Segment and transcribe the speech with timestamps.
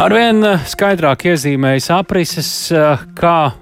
[0.00, 2.48] Arvien skaidrāk iezīmējas aprises,
[3.18, 3.52] kā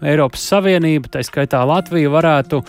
[0.00, 2.62] Eiropas Savienība, tā skaitā Latvija, varētu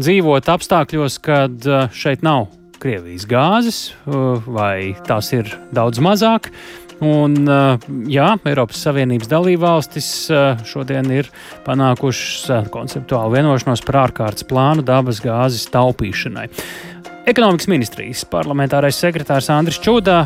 [0.00, 2.48] dzīvot apstākļos, kad šeit nav
[2.80, 3.80] Krievijas gāzes,
[4.48, 6.48] vai tās ir daudz mazāk.
[7.04, 7.36] Un,
[8.10, 10.12] jā, Eiropas Savienības dalībvalstis
[10.66, 11.28] šodien ir
[11.68, 16.48] panākušas konceptuālu vienošanos par ārkārtas plānu dabas gāzes taupīšanai.
[17.28, 20.22] Ekonomikas ministrijas parlamentārais sekretārs Andris Čūdā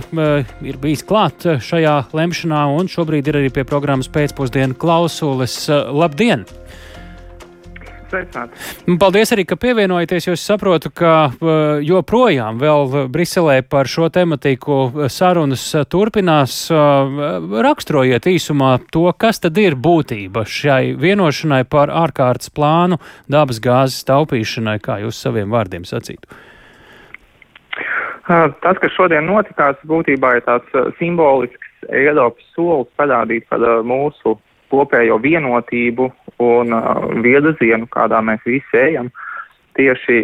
[0.63, 5.57] ir bijis klāt šajā lemšanā, un šobrīd ir arī pie programmas pēcpusdienu klausules.
[5.91, 6.45] Labdien!
[8.13, 8.61] Sveicināti.
[8.87, 11.33] Nu, paldies arī, ka pievienojaties, jo es saprotu, ka
[11.83, 16.61] joprojām vēl Briselē par šo tematiku sarunas turpinās.
[16.71, 24.79] Raksturojiet īsumā to, kas tad ir būtība šai vienošanai par ārkārtas plānu dabas gāzes taupīšanai,
[24.79, 26.52] kā jūs saviem vārdiem sacītu.
[28.27, 34.37] Tas, kas šodien notikās, būtībā ir tāds simbolisks Eiropas solis parādīt par mūsu
[34.71, 36.07] kopējo vienotību
[36.43, 36.77] un
[37.25, 39.11] viedazienu, kādā mēs visi ejam,
[39.77, 40.21] tieši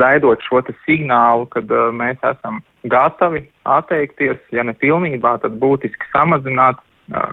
[0.00, 6.80] raidot šo signālu, kad uh, mēs esam gatavi atteikties, ja ne pilnībā, tad būtiski samazināt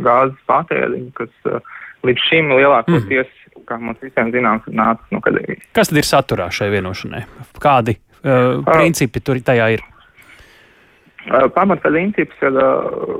[0.04, 1.62] gāzes patēriņu, kas
[2.08, 3.64] līdz šim lielākoties, mm.
[3.70, 5.64] kā mums visiem zināms, nācis no Krievijas.
[5.78, 7.24] Kas tad ir saturā šai vienošanai?
[7.64, 9.86] Kādi uh, principi tur tajā ir?
[11.28, 13.20] Uh, Pamatprincips ir uh,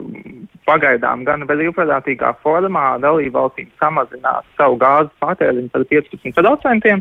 [0.68, 6.98] pagaidām gan brīvprātīgā formā dalībvalstīm samazināt savu gāzes patēriņu par 15%,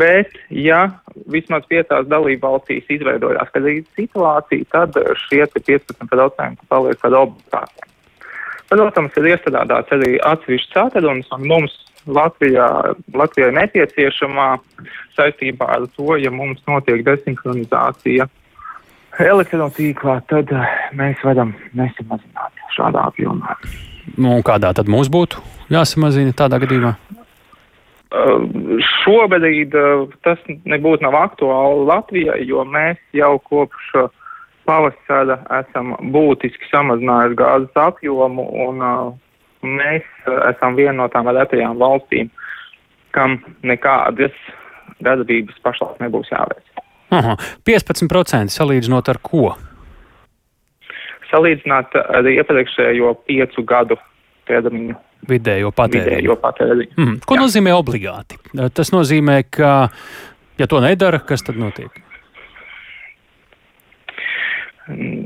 [0.00, 0.80] bet ja
[1.30, 7.92] vismaz piecās dalībvalstīs izveidojās krīzes situācija, tad šie 15% paliek par obligātiem.
[8.66, 11.74] Protams, ir iestrādāts arī atsevišķs atrunas, un mums
[12.06, 12.66] Latvijā,
[13.14, 14.48] Latvijai nepieciešamā
[15.16, 18.28] saistībā ar to, ja mums notiek desinhronizācija
[19.22, 20.52] elektrotīklā, tad
[20.96, 23.56] mēs varam nesamazināt šādā apjomā.
[24.16, 26.94] Nu, kādā tad mums būtu jāsamazina tādā gadījumā?
[28.16, 28.44] Uh,
[29.02, 33.96] šobrīd uh, tas nebūtu nav aktuāli Latvijai, jo mēs jau kopš
[34.66, 39.10] pavasara esam būtiski samazinājuši gāzes apjomu un uh,
[39.66, 40.06] mēs
[40.52, 42.30] esam viena no tām retajām valstīm,
[43.16, 44.34] kam nekādas
[45.04, 46.84] darbības pašlaik nebūs jāveic.
[47.14, 49.54] Aha, 15% salīdzinot ar ko?
[51.30, 53.98] salīdzināt ar iepriekšējo piecu gadu
[54.48, 54.96] termiņu.
[55.26, 56.16] Vidējo patēriņu.
[56.20, 56.94] Vidējo patēriņu.
[56.96, 57.14] Mm.
[57.26, 57.42] Ko Jā.
[57.42, 58.38] nozīmē obligāti?
[58.76, 59.72] Tas nozīmē, ka,
[60.60, 62.02] ja to nedara, kas tad notiek?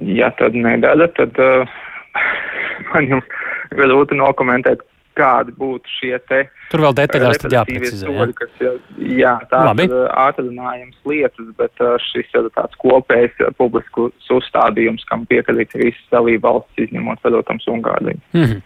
[0.08, 1.80] Ja tad nedara, tad uh,
[2.94, 3.36] man jums
[3.70, 4.82] grūti nokomentēt,
[5.19, 6.44] kādi būtu šie te.
[6.70, 8.06] Tur vēl detaļās jāprecizē.
[8.06, 8.72] Soļi, kas, jā,
[9.19, 16.04] jā tāds ir ātrinājums lietas, bet šis ir tāds kopējs publisks uzstādījums, kam piekrīt visas
[16.14, 18.20] dalība valsts, izņemot, protams, Ungāriju.
[18.32, 18.60] Mm -hmm.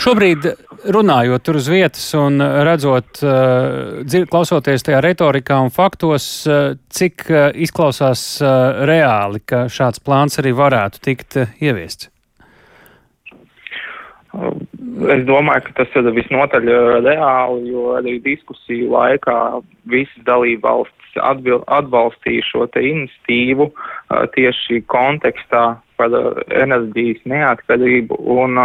[0.00, 0.48] Šobrīd
[0.96, 3.20] runājot tur uz vietas un redzot,
[4.04, 6.48] dzir, klausoties tajā retorikā un faktos,
[6.88, 8.40] cik izklausās
[8.88, 12.09] reāli, ka šāds plāns arī varētu tikt ieviests?
[15.08, 16.66] Es domāju, ka tas ir visnotaļ
[17.06, 19.36] reāli, jo arī diskusiju laikā
[19.88, 23.70] visas dalība valstis atbalstīja šo te inicitīvu
[24.36, 25.64] tieši kontekstā
[25.96, 26.16] par
[26.52, 28.60] enerģijas neatkarību un,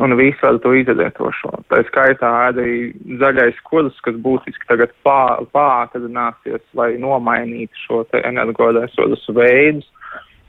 [0.00, 1.52] un visu ar to izlietošo.
[1.68, 9.88] Tā skaitā arī zaļais kurs, kas būtiski tagad pā, pātrināsies, lai nomainītu šo energoresursu veidus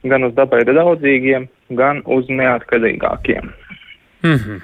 [0.08, 1.46] gan uz dabai draudzīgiem,
[1.78, 3.52] gan uz neatkarīgākiem.
[4.24, 4.62] Mm -hmm.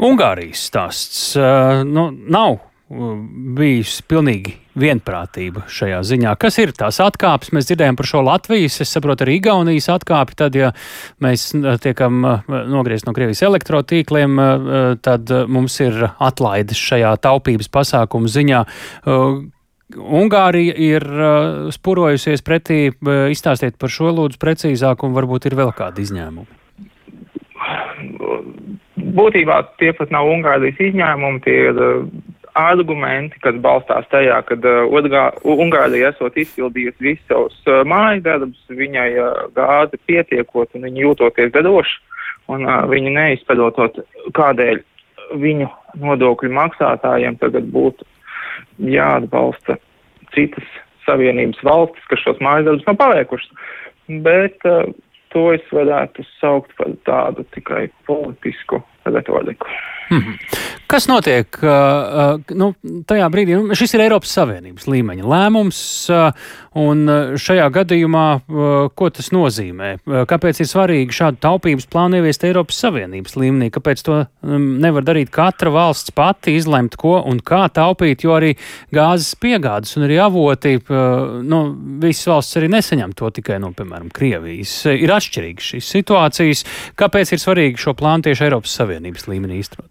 [0.00, 2.58] Ungārijas stāsts uh, nu, nav
[2.90, 6.32] bijusi pilnīgi vienprātība šajā ziņā.
[6.40, 7.52] Kas ir tās atkāpes?
[7.54, 10.36] Mēs dzirdējām par šo Latvijas, es saprotu, arī Igaunijas atkāpi.
[10.40, 10.72] Tad, ja
[11.22, 11.50] mēs
[11.84, 14.42] tiekam nogriezt no Krievijas elektrotīkliem,
[15.04, 18.64] tad mums ir atlaides šajā taupības pasākumu ziņā.
[19.90, 21.06] Ungārija ir
[21.74, 22.88] spurojusies pretī,
[23.34, 26.58] izstāstiet par šo lūdzu precīzāk, un varbūt ir vēl kādi izņēmumi
[29.16, 32.04] būtībā tie pat nav Ungārijas izņēmumi, tie ir uh,
[32.58, 39.08] argumenti, kas balstās tajā, ka uh, Ungārija esot izpildījusi visus savus uh, mājas darbus, viņai
[39.56, 41.98] gāzi pietiekot un viņa jūtoties droši,
[42.50, 44.00] un viņa neizpadotot,
[44.34, 44.82] kādēļ
[45.38, 45.68] viņu
[46.02, 48.06] nodokļu maksātājiem tagad būtu
[48.82, 49.78] jāatbalsta
[50.34, 50.66] citas
[51.06, 53.54] savienības valstis, kas šos mājas darbus nav paveikušas.
[54.26, 54.90] Bet uh,
[55.34, 59.66] to es varētu saukt par tādu tikai politisku retoriku.
[60.10, 60.38] Mm -hmm.
[60.86, 62.74] Kas notiek uh, uh, nu,
[63.06, 63.54] tajā brīdī?
[63.54, 65.78] Nu, šis ir Eiropas Savienības līmeņa lēmums,
[66.10, 66.32] uh,
[66.74, 69.92] un uh, šajā gadījumā, uh, ko tas nozīmē?
[70.02, 73.70] Uh, kāpēc ir svarīgi šādu taupības plānu ieviest Eiropas Savienības līmenī?
[73.70, 78.56] Kāpēc to um, nevar darīt katra valsts pati, izlemt, ko un kā taupīt, jo arī
[78.90, 80.80] gāzes piegādes un arī avoti,
[81.42, 84.86] nu, visas valsts arī nesaņem to tikai no, piemēram, Krievijas.
[84.90, 86.64] Ir atšķirīgas šīs situācijas.
[86.98, 88.89] Kāpēc ir svarīgi šo plānu tieši Eiropas Savienības
[89.30, 89.90] līmenī īstenot?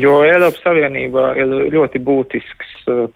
[0.00, 3.06] jo Eiropas Savienība ir ļoti būtisks uh,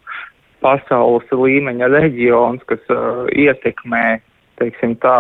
[0.64, 4.20] pasaules līmeņa reģions, kas uh, ietekmē,
[4.60, 5.16] teiksim tā,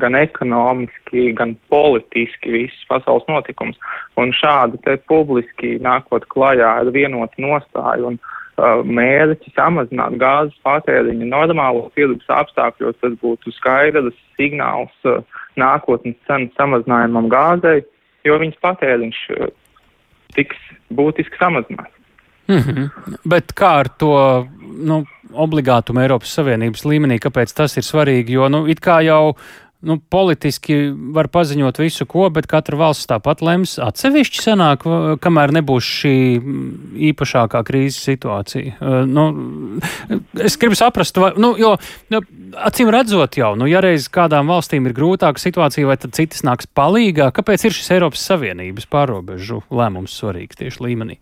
[0.00, 3.78] gan ekonomiski, gan politiski visus pasaules notikumus.
[4.20, 11.30] Un šādi te publiski nākot klajā ar vienotu nostāju un uh, mērķi samazināt gāzes patēriņu
[11.30, 15.24] normālos tirgus apstākļos, tas būtu skaidrs signāls uh,
[15.60, 17.84] nākotnes cenu samazinājumam gāzei,
[18.24, 19.52] jo viņas patēriņš uh,
[20.34, 20.56] tiks
[20.94, 21.92] būtiski samazināts.
[22.48, 23.16] Mm -hmm.
[23.24, 28.36] Bet kā ar to nu, obligātumu Eiropas Savienības līmenī, kāpēc tas ir svarīgi?
[28.36, 29.36] Jo nu, it kā jau
[29.86, 30.76] nu, politiski
[31.14, 34.86] var paziņot visu, ko, bet katra valsts tāpat lems atsevišķi sanāk,
[35.24, 36.14] kamēr nebūs šī
[37.10, 38.78] īpašākā krīzes situācija.
[39.08, 39.26] Nu,
[40.40, 41.74] es gribu saprast, vai, nu, jo,
[42.14, 42.22] nu,
[42.68, 46.70] acīm redzot jau, nu, ja reiz kādām valstīm ir grūtāka situācija, vai tad citas nāks
[46.76, 51.20] palīgā, kāpēc ir šis Eiropas Savienības pārobežu lēmums svarīgs tieši līmenī?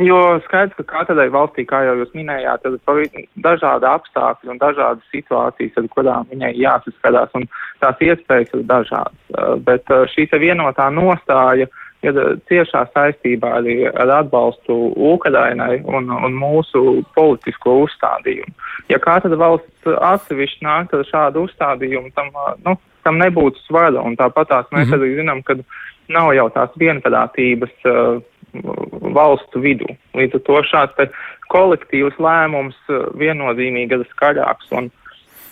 [0.00, 5.76] Jo skaidrs, ka katrai valstī, kā jau jūs minējāt, ir dažādi apstākļi un dažādas situācijas,
[5.76, 7.44] ar kurām viņai jāsaskarās, un
[7.82, 9.18] tās iespējas ir dažādas.
[9.36, 11.68] Uh, bet uh, šī vienotā nostāja
[12.02, 12.18] ir
[12.48, 14.74] ciešā saistībā arī ar atbalstu
[15.12, 18.56] Ukrainai un, un mūsu politisko uzstādījumu.
[18.90, 22.32] Ja katra valsts atsevišķi nāk ar šādu uzstādījumu, tam,
[22.64, 24.98] nu, tam nebūtu svara, un tāpat tās mēs mm -hmm.
[24.98, 25.60] arī zinām, ka
[26.08, 27.74] nav jau tās vienprātības.
[27.84, 28.22] Uh,
[28.52, 29.94] valstu vidū.
[30.16, 31.14] Līdz ar to šāds
[31.52, 34.90] kolektīvs lēmums uh, viennozīmīgi ir skaļāks un,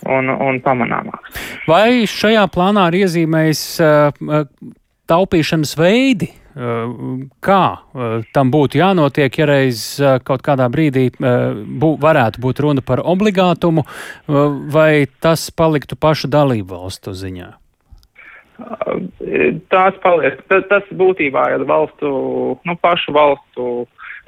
[0.09, 1.41] un, un pamanāmāks.
[1.69, 4.45] Vai šajā plānā ir iezīmējis uh,
[5.11, 6.31] taupīšanas veidi?
[6.51, 9.85] Uh, kā uh, tam būtu jānotiek, ja reiz
[10.27, 13.85] kaut kādā brīdī bū, varētu būt runa par obligātumu,
[14.73, 17.53] vai tas paliktu pašu dalību valstu ziņā?
[19.71, 22.11] Tās paliek, tas būtībā ir valstu,
[22.67, 23.67] nu, pašu valstu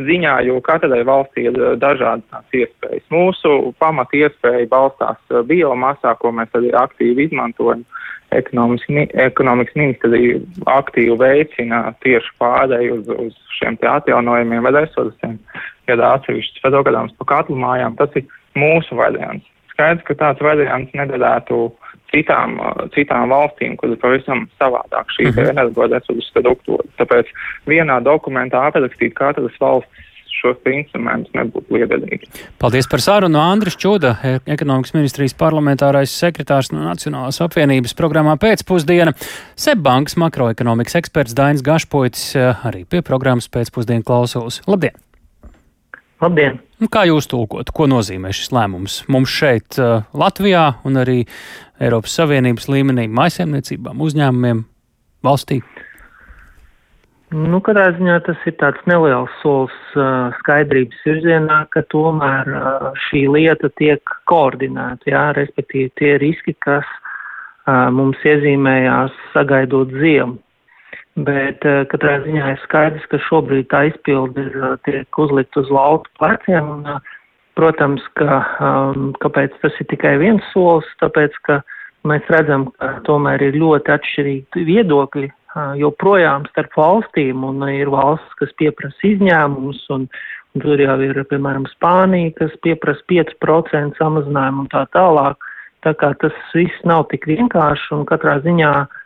[0.01, 3.05] ziņā, jo katrai valstī ir dažādas tās iespējas.
[3.13, 5.19] Mūsu pamat iespēja balstās
[5.49, 7.85] biomasā, ko mēs arī aktīvi izmantojam.
[8.33, 10.39] Ekonomikas ministrija
[10.73, 15.37] aktīvi veicina tieši pārēju uz, uz šiem atjaunojumiem resursiem.
[15.85, 18.25] Ja atsevišķs fotogrāfs pa katlu mājām, tas ir
[18.57, 19.45] mūsu variants.
[19.73, 22.57] Skaidrs, ka tāds variants nedarētu uh, citām,
[22.93, 25.39] citām valstīm, kur ir pavisam savādāk šī uh mhm.
[25.39, 25.53] -huh.
[25.55, 26.87] energoresursu struktūra.
[27.01, 27.29] Tāpēc
[27.67, 30.09] vienā dokumentā aprakstīt katras valsts
[30.43, 32.27] šos instrumentus nebūtu liederīgi.
[32.61, 33.39] Paldies par sarunu.
[33.39, 39.15] Andris Čuda, e, ekonomikas ministrijas parlamentārais sekretārs no Nacionālās apvienības programmā pēcpusdiena.
[39.55, 42.33] Sebbankas makroekonomikas eksperts Dainis Gašpoits
[42.67, 44.61] arī pie programmas pēcpusdienu klausos.
[44.67, 45.02] Labdien!
[46.23, 46.59] Labdien!
[46.79, 51.23] Nu, kā jūs tulkot, ko nozīmē šis lēmums mums šeit, uh, Latvijā, un arī
[51.83, 54.61] Eiropas Savienības līmenī, maisaimniecībām, uzņēmumiem,
[55.25, 55.59] valstī?
[57.33, 63.25] Nu, katrā ziņā tas ir tāds neliels solis uh, skaidrības virzienā, ka tomēr uh, šī
[63.33, 70.37] lieta tiek koordinēta, jā, respektīvi tie riski, kas uh, mums iezīmējās sagaidot ziemu.
[71.13, 75.69] Bet uh, katrā ziņā ir skaidrs, ka šobrīd tā izpildi ir, uh, tiek uzlikt uz
[75.69, 76.71] lauku pleciem.
[76.79, 77.19] Un, uh,
[77.53, 81.59] protams, ka um, kāpēc tas ir tikai viens solis, tāpēc, ka
[82.09, 88.33] mēs redzam, ka tomēr ir ļoti atšķirīgi viedokļi uh, joprojām starp valstīm, un ir valsts,
[88.41, 90.09] kas pieprasa izņēmumus, un,
[90.57, 95.37] un tur jau ir, piemēram, Spānija, kas pieprasa 5% samazinājumu un tā tālāk.
[95.85, 98.99] Tā kā tas viss nav tik vienkārši, un katrā ziņā uh,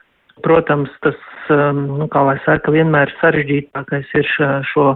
[0.46, 1.20] Protams, tas,
[1.53, 4.27] um, nu, kā lai saka, vienmēr sarežģītākais ir
[4.72, 4.88] šo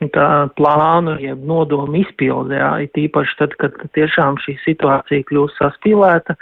[0.00, 6.36] nu, tā, plānu, jeb nodomu izpildē, it īpaši tad, kad tiešām šī situācija kļūst saspīlēta,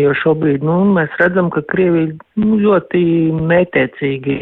[0.00, 3.02] jo šobrīd, nu, mēs redzam, ka Krievija nu, ļoti
[3.36, 4.36] mētiecīgi,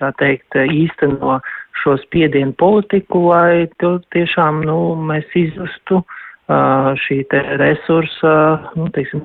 [0.00, 1.38] tā teikt, īsteno
[1.80, 6.02] šo spiedienu politiku, lai tiešām, nu, mēs izjustu
[6.48, 7.22] šī
[7.58, 8.32] resursa,
[8.76, 9.22] nu, teiksim,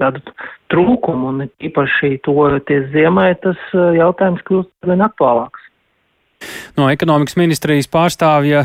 [0.71, 5.65] trūkumu, un īpaši toties ziemai, tas jautājums kļūst vien aktuālāks.
[6.79, 8.63] No ekonomikas ministrijas pārstāvja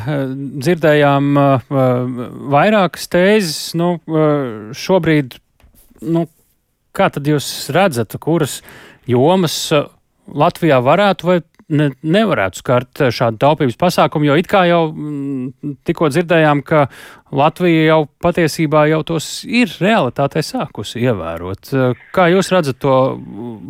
[0.63, 1.35] dzirdējām
[2.55, 3.75] vairākas tēzes.
[3.75, 3.97] Nu,
[4.79, 5.35] šobrīd,
[6.07, 6.29] nu,
[6.95, 8.61] kā tad jūs redzat, kuras
[9.11, 9.59] jomas
[10.31, 11.41] Latvijā varētu vai
[11.73, 15.51] ne, nevarētu skart šādu taupības pasākumu, jo it kā jau m,
[15.87, 16.87] tikko dzirdējām, ka
[17.35, 21.75] Latvija jau patiesībā jau tos ir realitātē sākusi ievērot.
[22.15, 22.97] Kā jūs redzat to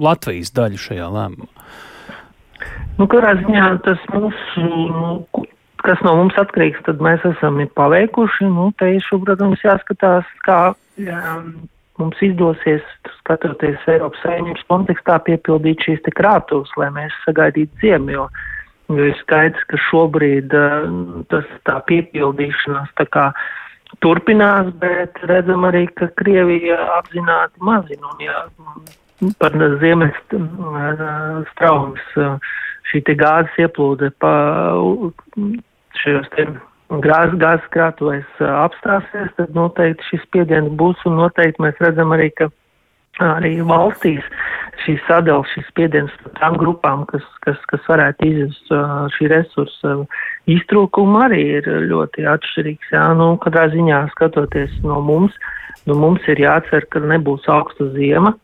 [0.01, 1.51] Latvijas daļu šajā lēmumā?
[2.99, 5.45] Nu, kurā ziņā tas mums, nu,
[5.83, 8.47] kas no mums atkarīgs, tad mēs esam paveikuši.
[8.53, 10.61] Nu, te ir, protams, jāskatās, kā
[11.01, 11.23] jā,
[12.01, 12.85] mums izdosies,
[13.21, 18.25] skatoties Eiropas saimnības kontekstā, piepildīt šīs te krātuves, lai mēs sagaidītu ziemu, jo,
[18.91, 20.57] jo ir skaidrs, ka šobrīd
[21.33, 23.29] tas tā piepildīšanās tā kā
[24.03, 28.43] turpinās, bet redzam arī, ka Krievija apzināti mazina un jā,
[29.39, 30.19] par ziemes
[31.53, 32.15] straumes
[32.91, 34.33] šī te gāzes ieplūde pa
[36.03, 36.49] šajos te
[36.91, 42.51] gāzes, krātuvēs apstāsies, tad noteikti šis spiediens būs un noteikti mēs redzam arī, ka
[43.23, 44.25] arī valstīs
[44.85, 48.73] šī sadala, šis spiediens tām grupām, kas, kas, kas varētu izjust
[49.17, 49.97] šī resursa
[50.51, 52.93] iztrūkumu arī ir ļoti atšķirīgs.
[52.93, 55.37] Jā, nu, katrā ziņā skatoties no mums,
[55.87, 58.35] nu, mums ir jācer, ka nebūs augsta ziema,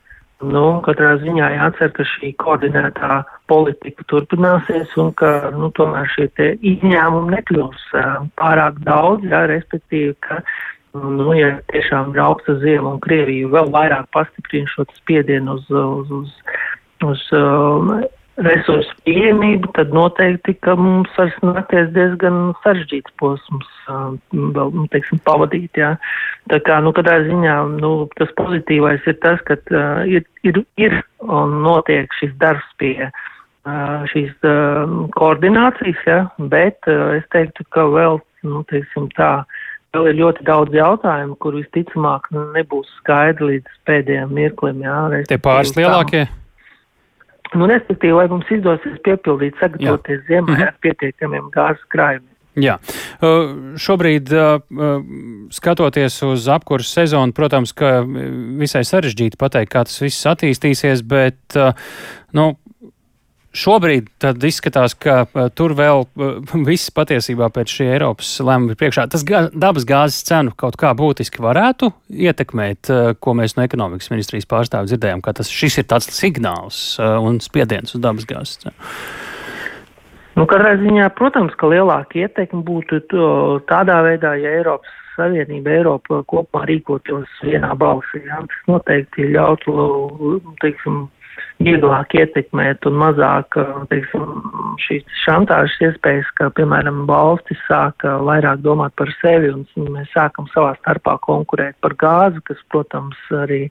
[0.41, 3.21] Nu, katrā ziņā jācer, ka šī koordinētā
[3.51, 6.31] politika turpināsies un ka nu, tomēr šie
[6.71, 10.41] izņēmumi nekļūs uh, pārāk daudz, jā, respektīvi, ka,
[10.97, 16.15] nu, ja tiešām ir augsta ziema un Krievija vēl vairāk pastiprina šo spiedienu uz, uz,
[16.23, 16.33] uz,
[17.05, 18.01] uz uh,
[18.45, 25.79] resursu pieejamību, tad noteikti, ka mums vairs nākties diezgan sarežģīts posms vēl, nu, teiksim, pavadīt,
[25.79, 25.95] jā.
[26.51, 31.01] Tā kā, nu, katrā ziņā, nu, tas pozitīvais ir tas, ka uh, ir, ir, ir
[31.27, 36.21] un notiek šis darbs pie uh, šīs uh, koordinācijas, jā,
[36.53, 39.33] bet uh, es teiktu, ka vēl, nu, teiksim tā,
[39.95, 45.01] vēl ir ļoti daudz jautājumu, kur visticamāk nebūs skaidri līdz pēdējiem mirklim, jā.
[45.29, 46.27] Te pāris lielākie?
[46.29, 46.40] Tā,
[47.59, 50.69] Nu, respektīvi, lai mums izdosies piepildīt, sagatavoties ziemai mhm.
[50.69, 52.29] ar pietiekamiem gāzes krājumiem.
[52.59, 52.77] Jā,
[53.79, 54.33] šobrīd,
[55.55, 58.01] skatoties uz apkursu sezonu, protams, ka
[58.59, 61.55] visai sarežģīti pateikt, kā tas viss attīstīsies, bet,
[62.35, 62.49] nu,
[63.51, 64.07] Šobrīd
[64.47, 69.09] izskatās, ka uh, tur vēl uh, viss patiesībā pēc šī Eiropas lēmuma ir priekšā.
[69.11, 74.13] Tas gā, dabas gāzes cenu kaut kā būtiski varētu ietekmēt, uh, ko mēs no ekonomikas
[74.15, 78.89] ministrijas pārstāvja dzirdējām, ka tas, šis ir tāds signāls un spiediens uz dabas gāzes cenu.
[80.39, 83.03] Nu, katrā ziņā, protams, ka lielāka ietekme būtu
[83.69, 88.23] tādā veidā, ja Eiropas Savienība, Eiropa kopumā rīkotos vienā balsī.
[88.25, 88.39] Jā.
[88.47, 89.75] Tas noteikti ļautu,
[90.63, 91.03] teiksim,
[91.61, 93.59] vieglāk ietekmēt un mazāk,
[93.93, 94.27] teiksim,
[94.85, 100.75] šīs šantāžas iespējas, ka, piemēram, valstis sāka vairāk domāt par sevi un mēs sākam savā
[100.81, 103.67] starpā konkurēt par gāzi, kas, protams, arī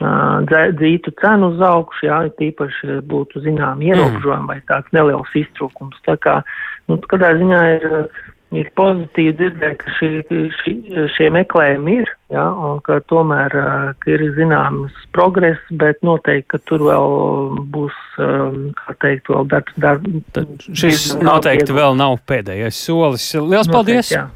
[0.00, 5.96] dzītu cenu uz augšu, jā, tīpaši būtu zinām ierobežojumi vai tāds neliels iztrūkums.
[6.04, 6.42] Tā kā,
[6.88, 7.86] nu, kādā ziņā ir
[8.58, 10.10] ir pozitīvi dzirdēt, ka šī,
[10.60, 10.74] šī,
[11.14, 13.54] šie meklējumi ir, ja, un ka tomēr
[14.02, 17.18] ka ir zināms progress, bet noteikti, ka tur vēl
[17.74, 19.76] būs, kā teikt, vēl darbs.
[19.84, 20.08] Darb,
[20.70, 23.28] šis noteikti vēl nav pēdējais solis.
[23.34, 24.14] Liels noteikti, paldies!
[24.14, 24.26] Jā.